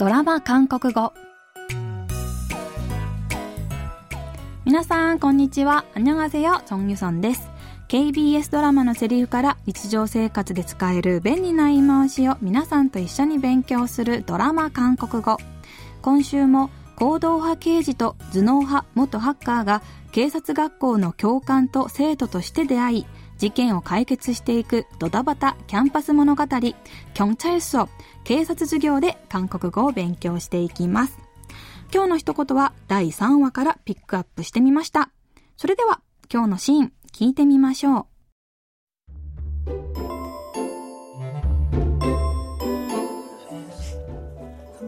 [0.00, 1.12] ドラマ韓国語。
[4.64, 5.84] 皆さんこんにちは。
[5.94, 7.50] あにょがせよチョンユソンです
[7.88, 15.36] KBS ドラマのセリフから日常生活で使える便利な言い回しを皆さんと一緒に勉強するドラマ韓国語。
[16.00, 19.82] 今週も行動派刑事と頭脳派元ハッカーが
[20.12, 23.06] 警察学校の教官と生徒として出会い
[23.39, 26.43] 事件を解決していくドタバタキャンパス物語、
[27.13, 27.87] 경찰수
[28.23, 31.17] 警察授業で韓国語を勉強していきます。
[31.93, 35.11] 今日の一言は第3話からピックアップしてみました。
[35.57, 36.01] それでは
[36.33, 38.05] 今日のシーン聞いてみましょう。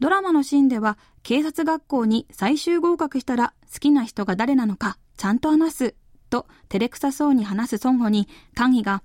[0.00, 5.94] ドラマのシーンでは警察学校に最終合格したら好きな人が誰なのかちゃんと話す
[6.28, 9.02] と照れくさそうに話す孫悟にカンヒが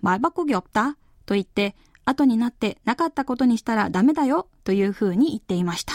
[0.00, 5.94] 前ばこぎおったと言って、後になってなかったことにしたらダメだよというふうに言っていました。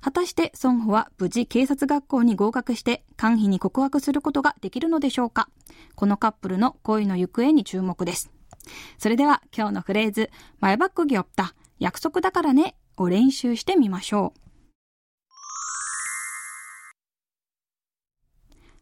[0.00, 5.48] 果たして孫保は無事警察学校に合格して官費に告白することができるのでしょうか？
[5.94, 8.30] このカップルの恋の行方に注目です。
[8.98, 10.30] それでは今日のフレーズ、
[10.60, 14.40] 前バックギョった、約束だからねを練習してみましょう。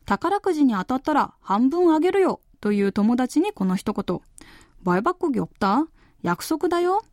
[0.06, 4.20] 宝くじに当たったら半分あげるよという友達にこの一言。
[4.83, 5.87] 前ばっこぎ없다
[6.21, 7.03] 約束だよ。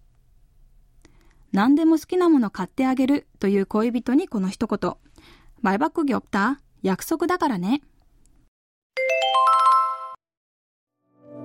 [1.53, 4.94] 何でも好きなもの買ってあげるという恋人にこの一言。
[5.62, 7.82] 前ばっこぎ없다約束だからね。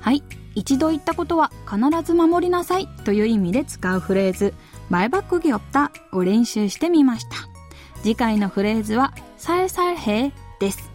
[0.00, 0.22] はい。
[0.55, 4.53] 一度言ったことは必ず守りなさいという意味で使うフレーズ、
[4.89, 7.35] 前バックギョッタを練習してみました。
[8.01, 10.91] 次回のフレーズは、さえさえへです。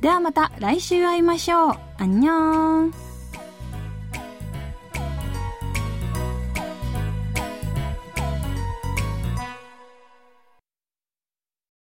[0.00, 1.78] ではまた来週会いましょう。
[1.98, 3.13] あんにょーん。